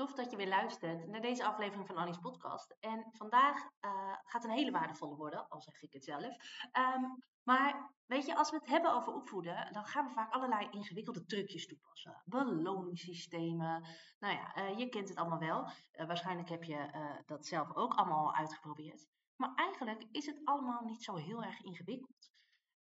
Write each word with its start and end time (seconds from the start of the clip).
Tof 0.00 0.14
dat 0.14 0.30
je 0.30 0.36
weer 0.36 0.48
luistert 0.48 1.06
naar 1.06 1.20
deze 1.20 1.44
aflevering 1.44 1.86
van 1.86 1.96
Annie's 1.96 2.18
podcast. 2.18 2.76
En 2.80 3.06
vandaag 3.10 3.56
uh, 3.56 4.14
gaat 4.24 4.44
een 4.44 4.50
hele 4.50 4.70
waardevolle 4.70 5.16
worden, 5.16 5.48
al 5.48 5.60
zeg 5.60 5.82
ik 5.82 5.92
het 5.92 6.04
zelf. 6.04 6.36
Um, 6.94 7.18
maar 7.42 7.92
weet 8.06 8.26
je, 8.26 8.36
als 8.36 8.50
we 8.50 8.56
het 8.56 8.66
hebben 8.66 8.92
over 8.92 9.12
opvoeden, 9.12 9.72
dan 9.72 9.84
gaan 9.84 10.06
we 10.06 10.12
vaak 10.12 10.32
allerlei 10.32 10.68
ingewikkelde 10.70 11.24
trucjes 11.24 11.66
toepassen. 11.66 12.22
Beloningssystemen. 12.24 13.86
Nou 14.18 14.34
ja, 14.34 14.56
uh, 14.56 14.78
je 14.78 14.88
kent 14.88 15.08
het 15.08 15.18
allemaal 15.18 15.38
wel. 15.38 15.64
Uh, 15.64 16.06
waarschijnlijk 16.06 16.48
heb 16.48 16.64
je 16.64 17.22
dat 17.26 17.46
zelf 17.46 17.74
ook 17.74 17.94
allemaal 17.94 18.34
uitgeprobeerd. 18.34 19.06
Maar 19.36 19.54
eigenlijk 19.54 20.04
is 20.10 20.26
het 20.26 20.40
allemaal 20.44 20.84
niet 20.84 21.02
zo 21.02 21.14
heel 21.14 21.42
erg 21.42 21.60
ingewikkeld. 21.60 22.30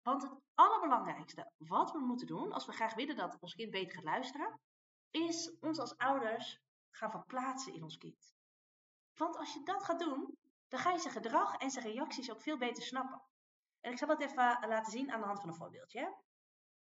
Want 0.03 0.23
het 0.23 0.35
allerbelangrijkste 0.55 1.53
wat 1.57 1.93
we 1.93 1.99
moeten 1.99 2.27
doen, 2.27 2.53
als 2.53 2.67
we 2.67 2.73
graag 2.73 2.95
willen 2.95 3.17
dat 3.17 3.37
ons 3.41 3.55
kind 3.55 3.71
beter 3.71 3.95
gaat 3.95 4.05
luisteren, 4.05 4.61
is 5.11 5.57
ons 5.61 5.79
als 5.79 5.97
ouders 5.97 6.63
gaan 6.97 7.11
verplaatsen 7.11 7.75
in 7.75 7.83
ons 7.83 7.99
kind. 7.99 8.33
Want 9.15 9.37
als 9.37 9.53
je 9.53 9.63
dat 9.63 9.85
gaat 9.85 9.99
doen, 9.99 10.39
dan 10.69 10.81
ga 10.81 10.91
je 10.91 10.99
zijn 10.99 11.15
gedrag 11.15 11.57
en 11.57 11.71
zijn 11.71 11.85
reacties 11.87 12.31
ook 12.31 12.43
veel 12.43 12.59
beter 12.59 12.83
snappen. 12.83 13.23
En 13.81 13.93
ik 13.93 13.99
zal 13.99 14.09
dat 14.09 14.21
even 14.21 14.69
laten 14.69 14.93
zien 14.93 15.13
aan 15.13 15.21
de 15.21 15.27
hand 15.27 15.41
van 15.41 15.49
een 15.49 15.55
voorbeeldje. 15.55 16.23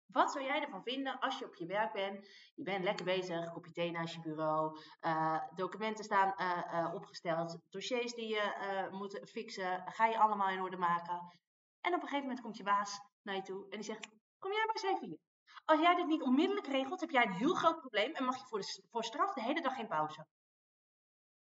Wat 0.07 0.31
zou 0.31 0.43
jij 0.43 0.61
ervan 0.61 0.83
vinden 0.83 1.19
als 1.19 1.39
je 1.39 1.45
op 1.45 1.55
je 1.55 1.65
werk 1.65 1.93
bent? 1.93 2.27
Je 2.55 2.63
bent 2.63 2.83
lekker 2.83 3.05
bezig, 3.05 3.51
kopje 3.51 3.71
thee 3.71 3.91
naast 3.91 4.13
je 4.13 4.21
bureau, 4.21 4.79
uh, 5.01 5.41
documenten 5.55 6.03
staan 6.03 6.33
uh, 6.37 6.93
opgesteld, 6.93 7.59
dossiers 7.69 8.13
die 8.13 8.27
je 8.27 8.87
moet 8.91 9.21
fixen, 9.29 9.83
ga 9.91 10.05
je 10.05 10.19
allemaal 10.19 10.49
in 10.49 10.61
orde 10.61 10.77
maken. 10.77 11.39
En 11.81 11.93
op 11.93 12.01
een 12.01 12.07
gegeven 12.07 12.21
moment 12.21 12.41
komt 12.41 12.57
je 12.57 12.63
baas 12.63 12.99
naar 13.21 13.35
je 13.35 13.41
toe 13.41 13.63
en 13.63 13.77
die 13.77 13.83
zegt: 13.83 14.07
Kom 14.39 14.51
jij 14.51 14.65
maar 14.65 14.75
eens 14.75 14.95
even 14.95 15.07
hier. 15.07 15.26
Als 15.67 15.79
jij 15.79 15.95
dit 15.95 16.07
niet 16.07 16.21
onmiddellijk 16.21 16.67
regelt, 16.67 16.99
heb 16.99 17.09
jij 17.09 17.25
een 17.25 17.33
heel 17.33 17.53
groot 17.53 17.79
probleem 17.79 18.13
en 18.13 18.25
mag 18.25 18.37
je 18.37 18.45
voor, 18.47 18.59
de, 18.59 18.83
voor 18.89 19.03
straf 19.03 19.33
de 19.33 19.41
hele 19.41 19.61
dag 19.61 19.75
geen 19.75 19.87
pauze. 19.87 20.25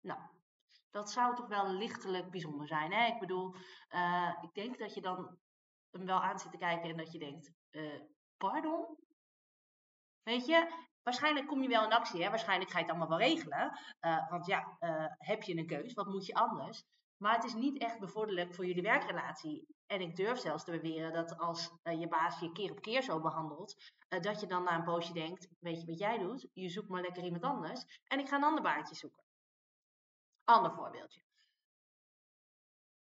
Nou, 0.01 0.21
dat 0.91 1.11
zou 1.11 1.37
toch 1.37 1.49
wel 1.49 1.67
lichtelijk 1.67 2.31
bijzonder 2.31 2.67
zijn. 2.67 2.93
Hè? 2.93 3.07
Ik 3.07 3.19
bedoel, 3.19 3.55
uh, 3.91 4.33
ik 4.41 4.55
denk 4.55 4.79
dat 4.79 4.95
je 4.95 5.01
dan 5.01 5.39
hem 5.91 6.07
wel 6.07 6.23
aan 6.23 6.39
zit 6.39 6.51
te 6.51 6.59
kijken 6.59 6.91
en 6.91 6.97
dat 6.97 7.13
je 7.13 7.19
denkt, 7.19 7.53
uh, 7.71 8.01
pardon? 8.37 8.97
Weet 10.23 10.47
je, 10.47 10.87
waarschijnlijk 11.03 11.47
kom 11.47 11.63
je 11.63 11.69
wel 11.69 11.85
in 11.85 11.93
actie. 11.93 12.23
Hè? 12.23 12.29
Waarschijnlijk 12.29 12.71
ga 12.71 12.79
je 12.79 12.85
het 12.85 12.95
allemaal 12.95 13.19
wel 13.19 13.29
regelen. 13.29 13.79
Uh, 14.01 14.31
want 14.31 14.47
ja, 14.47 14.77
heb 15.19 15.43
je 15.43 15.57
een 15.57 15.67
keus? 15.67 15.95
Wat 15.95 16.07
moet 16.07 16.27
je 16.27 16.35
anders? 16.35 16.85
Maar 17.19 17.35
het 17.35 17.45
is 17.45 17.55
niet 17.55 17.79
echt 17.79 17.99
bevorderlijk 17.99 18.55
voor 18.55 18.67
jullie 18.67 18.83
werkrelatie. 18.83 19.77
En 19.87 20.01
ik 20.01 20.17
durf 20.17 20.39
zelfs 20.39 20.65
te 20.65 20.71
beweren 20.71 21.13
dat 21.13 21.39
als 21.39 21.73
uh, 21.83 22.01
je 22.01 22.09
baas 22.09 22.41
je 22.41 22.53
keer 22.53 22.71
op 22.71 22.81
keer 22.81 23.03
zo 23.03 23.21
behandelt, 23.21 23.75
uh, 24.09 24.21
dat 24.21 24.41
je 24.41 24.47
dan 24.47 24.63
na 24.63 24.75
een 24.75 24.85
poosje 24.85 25.13
denkt, 25.13 25.49
weet 25.59 25.81
je 25.81 25.87
wat 25.87 25.99
jij 25.99 26.19
doet? 26.19 26.49
Je 26.53 26.69
zoekt 26.69 26.89
maar 26.89 27.03
lekker 27.03 27.25
iemand 27.25 27.43
anders 27.43 28.01
en 28.05 28.19
ik 28.19 28.29
ga 28.29 28.37
een 28.37 28.45
ander 28.45 28.63
baantje 28.63 28.95
zoeken. 28.95 29.23
Ander 30.45 30.73
voorbeeldje. 30.73 31.23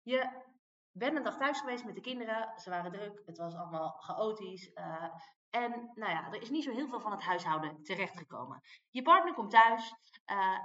Je 0.02 0.44
bent 0.91 1.18
een 1.18 1.24
dag 1.24 1.38
thuis 1.38 1.59
geweest 1.59 1.85
met 1.85 1.96
de 1.96 2.02
kinderen, 2.02 2.59
ze 2.59 2.69
waren 2.69 2.91
druk, 2.91 3.22
het 3.25 3.38
was 3.38 3.56
allemaal 3.56 3.90
chaotisch. 3.90 4.72
Uh, 4.74 5.13
en 5.50 5.91
nou 5.94 6.12
ja, 6.12 6.31
er 6.31 6.41
is 6.41 6.50
niet 6.50 6.63
zo 6.63 6.72
heel 6.72 6.88
veel 6.88 7.00
van 7.00 7.12
het 7.12 7.22
huishouden 7.22 7.84
terechtgekomen. 7.84 8.62
Je 8.90 9.02
partner 9.02 9.34
komt 9.34 9.52
thuis 9.52 9.94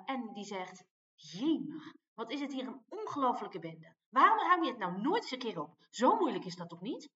en 0.05 0.33
die 0.33 0.45
zegt, 0.45 0.85
jemig, 1.15 1.95
wat 2.21 2.31
is 2.31 2.41
het 2.41 2.53
hier 2.53 2.67
een 2.67 2.85
ongelofelijke 2.89 3.59
bende. 3.59 3.95
Waarom 4.09 4.39
ruim 4.39 4.63
je 4.63 4.71
het 4.71 4.79
nou 4.79 5.01
nooit 5.01 5.23
eens 5.23 5.31
een 5.31 5.39
keer 5.39 5.61
op? 5.61 5.77
Zo 5.91 6.17
moeilijk 6.17 6.45
is 6.45 6.57
dat 6.57 6.69
toch 6.69 6.81
niet? 6.81 7.11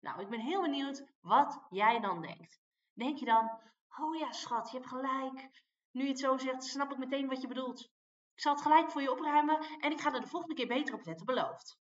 Nou, 0.00 0.20
ik 0.20 0.28
ben 0.28 0.40
heel 0.40 0.60
benieuwd 0.60 1.04
wat 1.20 1.60
jij 1.70 2.00
dan 2.00 2.22
denkt. 2.22 2.60
Denk 2.92 3.18
je 3.18 3.24
dan, 3.24 3.60
oh 3.96 4.16
ja 4.16 4.32
schat, 4.32 4.70
je 4.70 4.76
hebt 4.76 4.88
gelijk. 4.88 5.50
Nu 5.90 6.02
je 6.02 6.08
het 6.08 6.18
zo 6.18 6.36
zegt, 6.36 6.64
snap 6.64 6.92
ik 6.92 6.98
meteen 6.98 7.28
wat 7.28 7.40
je 7.40 7.48
bedoelt. 7.48 7.80
Ik 8.34 8.40
zal 8.40 8.52
het 8.52 8.62
gelijk 8.62 8.90
voor 8.90 9.02
je 9.02 9.12
opruimen 9.12 9.60
en 9.80 9.92
ik 9.92 10.00
ga 10.00 10.12
er 10.12 10.20
de 10.20 10.26
volgende 10.26 10.54
keer 10.54 10.66
beter 10.66 10.94
op 10.94 11.04
letten, 11.04 11.26
beloofd. 11.26 11.78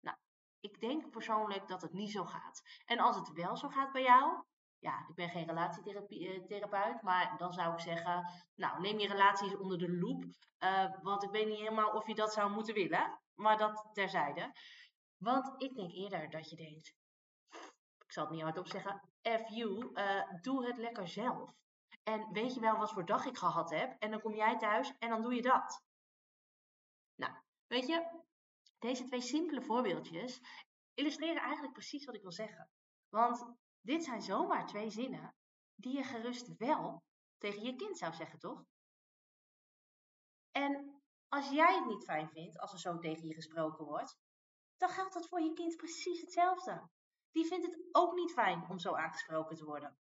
Nou, 0.00 0.16
ik 0.60 0.80
denk 0.80 1.10
persoonlijk 1.10 1.68
dat 1.68 1.82
het 1.82 1.92
niet 1.92 2.10
zo 2.10 2.24
gaat. 2.24 2.62
En 2.84 2.98
als 2.98 3.16
het 3.16 3.32
wel 3.32 3.56
zo 3.56 3.68
gaat 3.68 3.92
bij 3.92 4.02
jou, 4.02 4.42
ja, 4.80 5.06
ik 5.08 5.14
ben 5.14 5.28
geen 5.28 5.46
relatietherapeut, 5.46 6.96
eh, 6.96 7.02
maar 7.02 7.34
dan 7.38 7.52
zou 7.52 7.72
ik 7.72 7.80
zeggen, 7.80 8.32
nou, 8.54 8.80
neem 8.80 8.98
je 8.98 9.08
relaties 9.08 9.56
onder 9.56 9.78
de 9.78 9.92
loep. 9.92 10.24
Uh, 10.58 10.94
want 11.02 11.22
ik 11.22 11.30
weet 11.30 11.46
niet 11.46 11.58
helemaal 11.58 11.90
of 11.90 12.06
je 12.06 12.14
dat 12.14 12.32
zou 12.32 12.50
moeten 12.50 12.74
willen, 12.74 13.20
maar 13.34 13.58
dat 13.58 13.88
terzijde. 13.92 14.52
Want 15.16 15.62
ik 15.62 15.74
denk 15.74 15.92
eerder 15.92 16.30
dat 16.30 16.50
je 16.50 16.56
denkt, 16.56 16.94
ik 18.04 18.12
zal 18.12 18.24
het 18.24 18.32
niet 18.32 18.42
hardop 18.42 18.66
zeggen, 18.66 19.10
F 19.22 19.48
you, 19.48 19.90
uh, 19.94 20.40
doe 20.40 20.66
het 20.66 20.76
lekker 20.76 21.08
zelf. 21.08 21.54
En 22.02 22.32
weet 22.32 22.54
je 22.54 22.60
wel 22.60 22.76
wat 22.76 22.92
voor 22.92 23.06
dag 23.06 23.24
ik 23.24 23.38
gehad 23.38 23.70
heb? 23.70 23.96
En 23.98 24.10
dan 24.10 24.20
kom 24.20 24.34
jij 24.34 24.58
thuis 24.58 24.98
en 24.98 25.08
dan 25.08 25.22
doe 25.22 25.34
je 25.34 25.42
dat. 25.42 25.82
Nou, 27.14 27.32
weet 27.66 27.86
je, 27.86 28.22
deze 28.78 29.04
twee 29.04 29.20
simpele 29.20 29.62
voorbeeldjes 29.62 30.40
illustreren 30.94 31.42
eigenlijk 31.42 31.72
precies 31.72 32.04
wat 32.04 32.14
ik 32.14 32.22
wil 32.22 32.32
zeggen. 32.32 32.70
Want 33.08 33.54
dit 33.80 34.04
zijn 34.04 34.22
zomaar 34.22 34.66
twee 34.66 34.90
zinnen 34.90 35.34
die 35.74 35.96
je 35.96 36.02
gerust 36.02 36.56
wel 36.56 37.02
tegen 37.38 37.62
je 37.62 37.76
kind 37.76 37.98
zou 37.98 38.14
zeggen, 38.14 38.38
toch? 38.38 38.64
En 40.50 41.02
als 41.28 41.48
jij 41.50 41.74
het 41.74 41.86
niet 41.86 42.04
fijn 42.04 42.28
vindt 42.28 42.58
als 42.58 42.72
er 42.72 42.78
zo 42.78 42.98
tegen 42.98 43.26
je 43.26 43.34
gesproken 43.34 43.84
wordt, 43.84 44.18
dan 44.76 44.88
geldt 44.88 45.14
dat 45.14 45.28
voor 45.28 45.40
je 45.40 45.52
kind 45.52 45.76
precies 45.76 46.20
hetzelfde. 46.20 46.88
Die 47.30 47.46
vindt 47.46 47.66
het 47.66 47.88
ook 47.92 48.14
niet 48.14 48.32
fijn 48.32 48.68
om 48.68 48.78
zo 48.78 48.94
aangesproken 48.94 49.56
te 49.56 49.64
worden. 49.64 49.98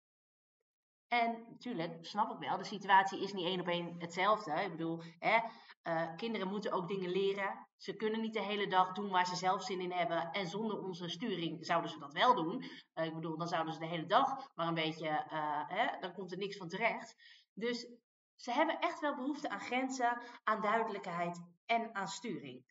En 1.09 1.47
natuurlijk, 1.49 2.07
snap 2.07 2.33
ik 2.33 2.49
wel, 2.49 2.57
de 2.57 2.65
situatie 2.65 3.23
is 3.23 3.33
niet 3.33 3.45
één 3.45 3.61
op 3.61 3.69
één 3.69 3.95
hetzelfde. 3.99 4.53
Ik 4.53 4.71
bedoel, 4.71 5.03
hè, 5.19 5.39
uh, 5.83 6.17
kinderen 6.17 6.49
moeten 6.49 6.73
ook 6.73 6.89
dingen 6.89 7.11
leren. 7.11 7.67
Ze 7.77 7.97
kunnen 7.97 8.21
niet 8.21 8.33
de 8.33 8.43
hele 8.43 8.67
dag 8.67 8.93
doen 8.93 9.11
waar 9.11 9.27
ze 9.27 9.37
zelf 9.37 9.63
zin 9.63 9.81
in 9.81 9.93
hebben. 9.93 10.31
En 10.31 10.47
zonder 10.47 10.83
onze 10.83 11.09
sturing 11.09 11.67
zouden 11.67 11.91
ze 11.91 11.99
dat 11.99 12.13
wel 12.13 12.35
doen. 12.35 12.63
Uh, 12.95 13.05
ik 13.05 13.15
bedoel, 13.15 13.37
dan 13.37 13.49
zouden 13.49 13.73
ze 13.73 13.79
de 13.79 13.87
hele 13.87 14.07
dag 14.07 14.51
maar 14.55 14.69
een 14.69 14.75
beetje, 14.75 15.09
uh, 15.09 15.69
hè, 15.69 15.99
dan 16.01 16.13
komt 16.13 16.33
er 16.33 16.39
niks 16.39 16.57
van 16.57 16.69
terecht. 16.69 17.15
Dus 17.55 17.89
ze 18.37 18.53
hebben 18.53 18.79
echt 18.81 19.01
wel 19.01 19.15
behoefte 19.15 19.49
aan 19.49 19.61
grenzen, 19.61 20.23
aan 20.45 20.61
duidelijkheid 20.61 21.41
en 21.67 21.95
aan 21.95 22.09
sturing. 22.09 22.65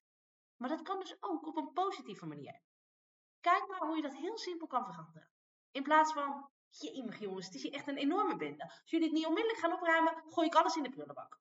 Maar 0.57 0.69
dat 0.69 0.81
kan 0.81 0.99
dus 0.99 1.17
ook 1.19 1.47
op 1.47 1.57
een 1.57 1.73
positieve 1.73 2.25
manier. 2.25 2.61
Kijk 3.39 3.67
maar 3.67 3.79
hoe 3.79 3.95
je 3.95 4.01
dat 4.01 4.15
heel 4.15 4.37
simpel 4.37 4.67
kan 4.67 4.85
veranderen. 4.85 5.29
In 5.71 5.83
plaats 5.83 6.13
van, 6.13 6.49
Jemig 6.79 7.19
jongens, 7.19 7.45
het 7.45 7.55
is 7.55 7.63
hier 7.63 7.73
echt 7.73 7.87
een 7.87 7.97
enorme 7.97 8.35
bende. 8.35 8.63
Als 8.63 8.89
jullie 8.89 9.05
het 9.05 9.15
niet 9.15 9.25
onmiddellijk 9.25 9.61
gaan 9.61 9.73
opruimen, 9.73 10.23
gooi 10.29 10.47
ik 10.47 10.55
alles 10.55 10.75
in 10.75 10.83
de 10.83 10.89
prullenbak. 10.89 11.39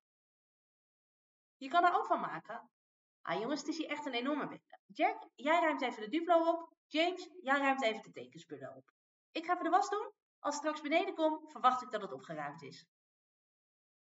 Je 1.56 1.68
kan 1.68 1.84
er 1.84 1.94
ook 1.94 2.06
van 2.06 2.20
maken. 2.20 2.70
Ah 3.22 3.40
jongens, 3.40 3.60
het 3.60 3.68
is 3.68 3.76
hier 3.76 3.88
echt 3.88 4.06
een 4.06 4.12
enorme 4.12 4.46
bende. 4.46 4.78
Jack, 4.86 5.28
jij 5.34 5.60
ruimt 5.60 5.82
even 5.82 6.02
de 6.02 6.08
Duplo 6.08 6.48
op. 6.48 6.72
James, 6.86 7.30
jij 7.42 7.58
ruimt 7.58 7.82
even 7.82 8.02
de 8.02 8.10
tekenspullen 8.10 8.76
op. 8.76 8.90
Ik 9.32 9.44
ga 9.44 9.52
even 9.52 9.64
de 9.64 9.70
was 9.70 9.88
doen. 9.88 10.12
Als 10.38 10.54
ik 10.54 10.60
straks 10.60 10.80
beneden 10.80 11.14
kom, 11.14 11.48
verwacht 11.48 11.82
ik 11.82 11.90
dat 11.90 12.02
het 12.02 12.12
opgeruimd 12.12 12.62
is. 12.62 12.86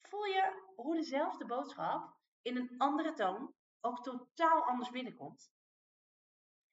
Voel 0.00 0.24
je 0.24 0.72
hoe 0.76 0.94
dezelfde 0.94 1.46
boodschap 1.46 2.16
in 2.42 2.56
een 2.56 2.74
andere 2.78 3.12
toon 3.12 3.54
ook 3.80 4.02
totaal 4.02 4.64
anders 4.64 4.90
binnenkomt? 4.90 5.50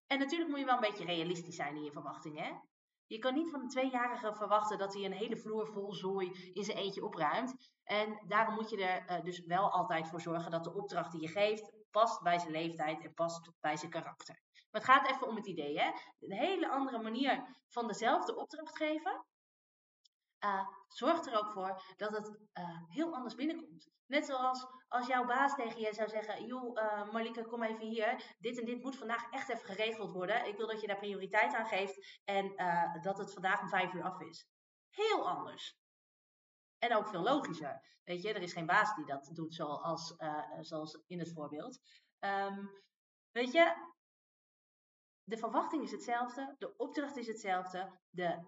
En 0.08 0.20
natuurlijk 0.20 0.50
moet 0.50 0.60
je 0.60 0.66
wel 0.66 0.76
een 0.76 0.90
beetje 0.90 1.06
realistisch 1.06 1.56
zijn 1.56 1.76
in 1.76 1.84
je 1.84 1.92
verwachtingen. 1.92 2.70
Je 3.12 3.20
kan 3.20 3.34
niet 3.34 3.50
van 3.50 3.62
een 3.62 3.68
tweejarige 3.68 4.34
verwachten 4.36 4.78
dat 4.78 4.94
hij 4.94 5.06
een 5.06 5.12
hele 5.12 5.38
vloer 5.38 5.68
vol 5.68 5.94
zooi 5.94 6.52
in 6.54 6.64
zijn 6.64 6.78
eentje 6.78 7.06
opruimt. 7.06 7.72
En 7.84 8.24
daarom 8.28 8.56
moet 8.56 8.70
je 8.70 8.86
er 8.86 9.18
uh, 9.18 9.24
dus 9.24 9.46
wel 9.46 9.72
altijd 9.72 10.08
voor 10.08 10.22
zorgen 10.22 10.52
dat 10.52 10.64
de 10.64 10.74
opdracht 10.74 11.12
die 11.12 11.22
je 11.22 11.28
geeft 11.28 11.72
past 11.92 12.22
bij 12.22 12.40
zijn 12.40 12.52
leeftijd 12.52 13.04
en 13.04 13.14
past 13.14 13.52
bij 13.60 13.78
zijn 13.78 13.92
karakter. 13.92 14.40
Maar 14.54 14.82
het 14.82 14.90
gaat 14.90 15.10
even 15.10 15.28
om 15.28 15.36
het 15.36 15.48
idee, 15.48 15.80
hè? 15.80 15.92
Een 16.20 16.38
hele 16.38 16.70
andere 16.70 17.02
manier 17.02 17.44
van 17.68 17.88
dezelfde 17.88 18.36
opdracht 18.36 18.78
geven. 18.78 19.26
Uh, 20.44 20.68
zorgt 20.88 21.28
er 21.28 21.40
ook 21.40 21.52
voor 21.52 21.82
dat 21.98 22.12
het 22.12 22.28
uh, 22.54 22.82
heel 22.88 23.14
anders 23.14 23.36
binnenkomt. 23.36 23.90
Net 24.06 24.26
zoals 24.26 24.68
als 24.88 25.08
jouw 25.08 25.26
baas 25.26 25.56
tegen 25.56 25.80
je 25.80 25.94
zou 25.94 26.10
zeggen: 26.10 26.46
Joh, 26.46 26.78
uh, 27.34 27.48
kom 27.48 27.64
even 27.64 27.88
hier. 27.88 28.36
Dit 28.40 28.60
en 28.60 28.66
dit 28.66 28.84
moet 28.84 28.98
vandaag 28.98 29.32
echt 29.32 29.50
even 29.50 29.66
geregeld 29.66 30.12
worden. 30.12 30.48
Ik 30.48 30.58
wil 30.58 30.68
dat 30.68 30.82
je 30.82 30.88
daar 30.88 30.98
prioriteit 30.98 31.54
aan 31.54 31.66
geeft 31.66 32.22
en 32.26 32.56
dat 33.02 33.18
het 33.18 33.34
vandaag 33.34 33.62
om 33.62 33.70
vijf 33.70 33.94
uur 33.94 34.04
af 34.04 34.20
is. 34.22 34.48
Heel 34.90 35.30
anders. 35.30 35.80
En 36.78 36.96
ook 36.96 37.08
veel 37.08 37.22
logischer. 37.22 38.00
Weet 38.04 38.22
je, 38.22 38.34
er 38.34 38.42
is 38.42 38.54
geen 38.54 38.66
baas 38.66 38.96
die 38.96 39.06
dat 39.06 39.30
doet 39.34 39.56
zoals, 39.56 40.16
zoals 40.60 41.04
in 41.08 41.20
het 41.20 41.34
voorbeeld. 41.34 41.80
Um, 42.20 42.82
weet 43.32 43.52
je, 43.52 43.90
de 45.24 45.38
verwachting 45.38 45.84
is 45.84 45.92
hetzelfde, 45.92 46.56
de 46.58 46.78
opdracht 46.78 47.18
is 47.18 47.28
hetzelfde, 47.28 48.00
de 48.10 48.40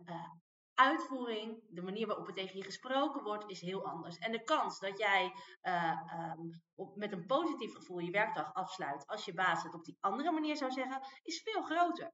uitvoering, 0.75 1.63
de 1.69 1.81
manier 1.81 2.07
waarop 2.07 2.27
er 2.27 2.33
tegen 2.33 2.57
je 2.57 2.63
gesproken 2.63 3.23
wordt, 3.23 3.49
is 3.49 3.61
heel 3.61 3.85
anders. 3.85 4.17
En 4.17 4.31
de 4.31 4.43
kans 4.43 4.79
dat 4.79 4.97
jij 4.97 5.33
um, 5.61 6.61
op, 6.75 6.95
met 6.95 7.11
een 7.11 7.25
positief 7.25 7.73
gevoel 7.73 7.99
je 7.99 8.11
werkdag 8.11 8.53
afsluit 8.53 9.07
als 9.07 9.25
je 9.25 9.33
baas 9.33 9.63
het 9.63 9.73
op 9.73 9.83
die 9.83 9.97
andere 9.99 10.31
manier 10.31 10.57
zou 10.57 10.71
zeggen, 10.71 11.01
is 11.21 11.41
veel 11.41 11.63
groter. 11.63 12.13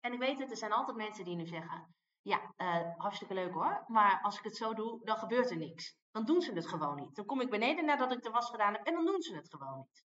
En 0.00 0.12
ik 0.12 0.18
weet 0.18 0.38
het, 0.38 0.50
er 0.50 0.56
zijn 0.56 0.72
altijd 0.72 0.96
mensen 0.96 1.24
die 1.24 1.36
nu 1.36 1.46
zeggen: 1.46 1.94
Ja, 2.22 2.54
uh, 2.56 2.96
hartstikke 2.96 3.34
leuk 3.34 3.52
hoor, 3.52 3.84
maar 3.86 4.20
als 4.22 4.38
ik 4.38 4.44
het 4.44 4.56
zo 4.56 4.74
doe, 4.74 5.04
dan 5.04 5.16
gebeurt 5.16 5.50
er 5.50 5.56
niks. 5.56 5.96
Dan 6.10 6.24
doen 6.24 6.42
ze 6.42 6.52
het 6.52 6.68
gewoon 6.68 6.96
niet. 6.96 7.14
Dan 7.14 7.26
kom 7.26 7.40
ik 7.40 7.50
beneden 7.50 7.84
nadat 7.84 8.12
ik 8.12 8.22
de 8.22 8.30
was 8.30 8.50
gedaan 8.50 8.72
heb 8.72 8.86
en 8.86 8.94
dan 8.94 9.06
doen 9.06 9.22
ze 9.22 9.34
het 9.34 9.48
gewoon 9.50 9.78
niet. 9.78 10.04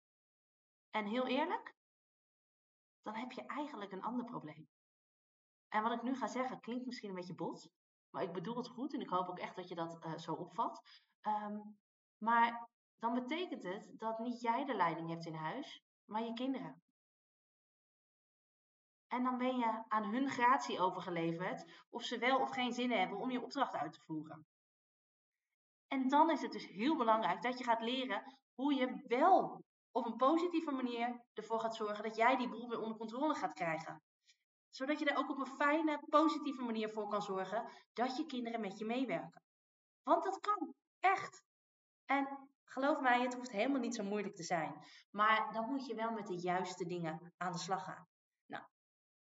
En 0.91 1.07
heel 1.07 1.27
eerlijk, 1.27 1.75
dan 3.03 3.15
heb 3.15 3.33
je 3.33 3.47
eigenlijk 3.47 3.93
een 3.93 4.03
ander 4.03 4.25
probleem. 4.25 4.69
En 5.73 5.83
wat 5.83 5.93
ik 5.93 6.03
nu 6.03 6.17
ga 6.17 6.27
zeggen 6.27 6.61
klinkt 6.61 6.87
misschien 6.87 7.09
een 7.09 7.15
beetje 7.15 7.35
bot, 7.35 7.71
maar 8.11 8.23
ik 8.23 8.33
bedoel 8.33 8.57
het 8.57 8.69
goed 8.69 8.95
en 8.95 9.01
ik 9.01 9.09
hoop 9.09 9.29
ook 9.29 9.39
echt 9.39 9.57
dat 9.57 9.69
je 9.69 9.75
dat 9.75 10.05
uh, 10.05 10.17
zo 10.17 10.33
opvat. 10.33 10.83
Um, 11.27 11.79
maar 12.19 12.69
dan 12.99 13.15
betekent 13.15 13.63
het 13.63 13.93
dat 13.99 14.19
niet 14.19 14.41
jij 14.41 14.65
de 14.65 14.75
leiding 14.75 15.09
hebt 15.09 15.27
in 15.27 15.35
huis, 15.35 15.83
maar 16.05 16.23
je 16.23 16.33
kinderen. 16.33 16.83
En 19.07 19.23
dan 19.23 19.39
ben 19.39 19.57
je 19.57 19.85
aan 19.89 20.05
hun 20.05 20.29
gratie 20.29 20.81
overgeleverd 20.81 21.85
of 21.91 22.03
ze 22.03 22.19
wel 22.19 22.41
of 22.41 22.51
geen 22.51 22.73
zin 22.73 22.91
hebben 22.91 23.19
om 23.19 23.31
je 23.31 23.43
opdracht 23.43 23.75
uit 23.75 23.93
te 23.93 24.01
voeren. 24.01 24.47
En 25.87 26.09
dan 26.09 26.31
is 26.31 26.43
het 26.43 26.53
dus 26.53 26.67
heel 26.67 26.97
belangrijk 26.97 27.43
dat 27.43 27.59
je 27.59 27.65
gaat 27.65 27.83
leren 27.83 28.37
hoe 28.55 28.75
je 28.75 29.03
wel 29.07 29.65
op 29.91 30.07
een 30.07 30.17
positieve 30.17 30.71
manier 30.71 31.25
ervoor 31.33 31.61
gaat 31.61 31.77
zorgen 31.77 32.05
dat 32.05 32.17
jij 32.17 32.37
die 32.37 32.49
boel 32.49 32.69
weer 32.69 32.81
onder 32.81 32.97
controle 32.97 33.35
gaat 33.35 33.53
krijgen. 33.53 34.03
Zodat 34.73 34.99
je 34.99 35.05
er 35.05 35.17
ook 35.17 35.31
op 35.31 35.39
een 35.39 35.57
fijne, 35.57 36.03
positieve 36.09 36.63
manier 36.63 36.91
voor 36.91 37.09
kan 37.09 37.23
zorgen 37.23 37.69
dat 37.93 38.17
je 38.17 38.27
kinderen 38.27 38.61
met 38.61 38.79
je 38.79 38.85
meewerken. 38.85 39.43
Want 40.03 40.25
dat 40.25 40.41
kan, 40.41 40.75
echt. 41.01 41.43
En 42.05 42.49
geloof 42.65 43.01
mij, 43.01 43.21
het 43.21 43.35
hoeft 43.35 43.53
helemaal 43.53 43.81
niet 43.81 43.95
zo 43.95 44.05
moeilijk 44.05 44.35
te 44.35 44.43
zijn. 44.43 44.85
Maar 45.11 45.53
dan 45.53 45.69
moet 45.69 45.87
je 45.87 45.95
wel 45.95 46.11
met 46.11 46.27
de 46.27 46.41
juiste 46.41 46.87
dingen 46.87 47.33
aan 47.37 47.53
de 47.53 47.59
slag 47.59 47.85
gaan. 47.85 48.07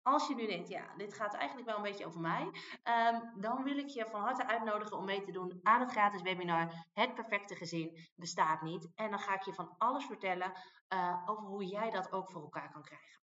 Als 0.06 0.28
je 0.28 0.34
nu 0.34 0.46
denkt, 0.46 0.68
ja, 0.68 0.94
dit 0.96 1.14
gaat 1.14 1.34
eigenlijk 1.34 1.68
wel 1.68 1.76
een 1.76 1.82
beetje 1.82 2.06
over 2.06 2.20
mij, 2.20 2.42
um, 2.42 3.40
dan 3.40 3.62
wil 3.62 3.76
ik 3.76 3.88
je 3.88 4.06
van 4.06 4.20
harte 4.20 4.46
uitnodigen 4.46 4.96
om 4.96 5.04
mee 5.04 5.22
te 5.22 5.32
doen 5.32 5.60
aan 5.62 5.80
het 5.80 5.90
gratis 5.90 6.22
webinar 6.22 6.86
Het 6.92 7.14
Perfecte 7.14 7.54
Gezin 7.54 8.08
Bestaat 8.14 8.62
Niet. 8.62 8.88
En 8.94 9.10
dan 9.10 9.18
ga 9.18 9.34
ik 9.34 9.42
je 9.42 9.54
van 9.54 9.74
alles 9.78 10.04
vertellen 10.04 10.52
uh, 10.94 11.22
over 11.26 11.44
hoe 11.44 11.64
jij 11.64 11.90
dat 11.90 12.12
ook 12.12 12.30
voor 12.30 12.42
elkaar 12.42 12.72
kan 12.72 12.82
krijgen. 12.82 13.25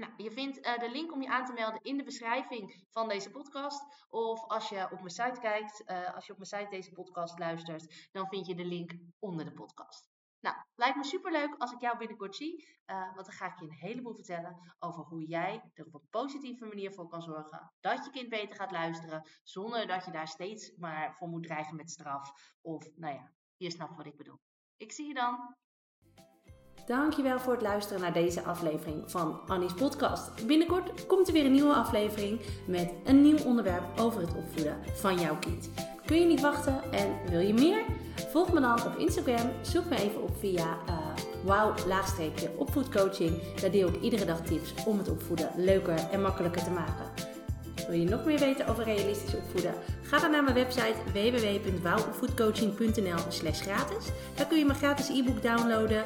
Nou, 0.00 0.12
je 0.16 0.30
vindt 0.30 0.66
uh, 0.66 0.78
de 0.78 0.90
link 0.90 1.12
om 1.12 1.22
je 1.22 1.28
aan 1.28 1.44
te 1.44 1.52
melden 1.52 1.82
in 1.82 1.96
de 1.96 2.04
beschrijving 2.04 2.84
van 2.90 3.08
deze 3.08 3.30
podcast. 3.30 4.06
Of 4.08 4.44
als 4.46 4.68
je 4.68 4.84
op 4.84 4.98
mijn 4.98 5.10
site 5.10 5.40
kijkt, 5.40 5.82
uh, 5.86 6.14
als 6.14 6.26
je 6.26 6.32
op 6.32 6.38
mijn 6.38 6.50
site 6.50 6.76
deze 6.76 6.92
podcast 6.92 7.38
luistert, 7.38 8.08
dan 8.12 8.28
vind 8.28 8.46
je 8.46 8.54
de 8.54 8.64
link 8.64 8.92
onder 9.18 9.44
de 9.44 9.52
podcast. 9.52 10.08
Nou, 10.40 10.56
lijkt 10.74 10.96
me 10.96 11.04
superleuk 11.04 11.54
als 11.58 11.72
ik 11.72 11.80
jou 11.80 11.98
binnenkort 11.98 12.36
zie, 12.36 12.78
uh, 12.86 13.14
want 13.14 13.26
dan 13.26 13.34
ga 13.34 13.46
ik 13.46 13.58
je 13.58 13.64
een 13.64 13.72
heleboel 13.72 14.14
vertellen 14.14 14.74
over 14.78 15.04
hoe 15.04 15.26
jij 15.26 15.70
er 15.74 15.86
op 15.86 15.94
een 15.94 16.08
positieve 16.10 16.64
manier 16.64 16.92
voor 16.92 17.08
kan 17.08 17.22
zorgen 17.22 17.72
dat 17.80 18.04
je 18.04 18.10
kind 18.10 18.28
beter 18.28 18.56
gaat 18.56 18.70
luisteren, 18.70 19.28
zonder 19.42 19.86
dat 19.86 20.04
je 20.04 20.10
daar 20.10 20.28
steeds 20.28 20.76
maar 20.76 21.14
voor 21.14 21.28
moet 21.28 21.42
dreigen 21.42 21.76
met 21.76 21.90
straf. 21.90 22.32
Of, 22.60 22.96
nou 22.96 23.14
ja, 23.14 23.32
je 23.56 23.70
snapt 23.70 23.96
wat 23.96 24.06
ik 24.06 24.16
bedoel. 24.16 24.40
Ik 24.76 24.92
zie 24.92 25.06
je 25.06 25.14
dan. 25.14 25.56
Dankjewel 26.86 27.38
voor 27.38 27.52
het 27.52 27.62
luisteren 27.62 28.00
naar 28.00 28.12
deze 28.12 28.42
aflevering 28.42 29.02
van 29.06 29.40
Annie's 29.46 29.74
podcast. 29.74 30.46
Binnenkort 30.46 31.06
komt 31.06 31.26
er 31.26 31.32
weer 31.32 31.44
een 31.44 31.52
nieuwe 31.52 31.74
aflevering 31.74 32.40
met 32.66 32.92
een 33.04 33.22
nieuw 33.22 33.38
onderwerp 33.44 34.00
over 34.00 34.20
het 34.20 34.36
opvoeden 34.36 34.76
van 34.94 35.20
jouw 35.20 35.36
kind. 35.38 35.70
Kun 36.04 36.20
je 36.20 36.26
niet 36.26 36.40
wachten 36.40 36.92
en 36.92 37.08
wil 37.30 37.40
je 37.40 37.54
meer? 37.54 37.82
Volg 38.30 38.52
me 38.52 38.60
dan 38.60 38.86
op 38.86 38.98
Instagram. 38.98 39.50
Zoek 39.62 39.84
me 39.84 39.96
even 39.96 40.22
op 40.22 40.38
via 40.38 40.78
uh, 40.88 40.96
wow-opvoedcoaching. 41.44 43.60
Daar 43.60 43.70
deel 43.70 43.88
ik 43.88 44.00
iedere 44.00 44.24
dag 44.24 44.40
tips 44.40 44.74
om 44.86 44.98
het 44.98 45.10
opvoeden 45.10 45.50
leuker 45.56 46.08
en 46.10 46.22
makkelijker 46.22 46.64
te 46.64 46.70
maken. 46.70 47.04
Wil 47.88 47.98
je 47.98 48.08
nog 48.08 48.24
meer 48.24 48.38
weten 48.38 48.66
over 48.66 48.84
realistisch 48.84 49.34
opvoeden? 49.34 49.74
Ga 50.02 50.18
dan 50.18 50.30
naar 50.30 50.42
mijn 50.42 50.54
website 50.54 50.94
www.wowopvoedcoaching.nl 51.12 53.18
slash 53.28 53.60
gratis. 53.60 54.04
Daar 54.34 54.46
kun 54.46 54.58
je 54.58 54.64
mijn 54.64 54.78
gratis 54.78 55.08
e-book 55.08 55.42
downloaden. 55.42 56.04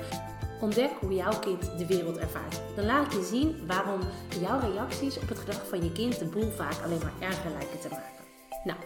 Ontdek 0.64 0.90
hoe 1.00 1.14
jouw 1.14 1.38
kind 1.38 1.78
de 1.78 1.86
wereld 1.86 2.16
ervaart. 2.16 2.60
Dan 2.76 2.84
laat 2.84 3.06
ik 3.06 3.12
je 3.12 3.24
zien 3.24 3.66
waarom 3.66 4.00
jouw 4.40 4.60
reacties 4.60 5.18
op 5.18 5.28
het 5.28 5.38
gedrag 5.38 5.66
van 5.68 5.84
je 5.84 5.92
kind 5.92 6.18
de 6.18 6.24
boel 6.24 6.50
vaak 6.50 6.82
alleen 6.84 6.98
maar 6.98 7.28
erger 7.28 7.50
lijken 7.50 7.80
te 7.80 7.88
maken. 7.88 8.24
Nou, 8.64 8.78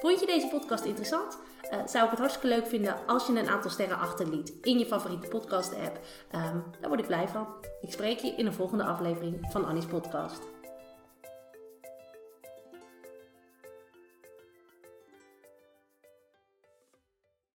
vond 0.00 0.20
je 0.20 0.26
deze 0.26 0.48
podcast 0.48 0.84
interessant? 0.84 1.38
uh, 1.72 1.78
zou 1.86 2.04
ik 2.04 2.10
het 2.10 2.18
hartstikke 2.18 2.48
leuk 2.48 2.66
vinden 2.66 3.06
als 3.06 3.26
je 3.26 3.38
een 3.38 3.48
aantal 3.48 3.70
sterren 3.70 3.98
achterliet 3.98 4.52
in 4.62 4.78
je 4.78 4.86
favoriete 4.86 5.28
podcast 5.28 5.74
app. 5.74 5.98
Um, 6.34 6.64
daar 6.80 6.88
word 6.88 7.00
ik 7.00 7.06
blij 7.06 7.28
van. 7.28 7.46
Ik 7.80 7.92
spreek 7.92 8.18
je 8.18 8.34
in 8.36 8.46
een 8.46 8.54
volgende 8.54 8.84
aflevering 8.84 9.46
van 9.50 9.64
Annie's 9.64 9.86
podcast. 9.86 10.55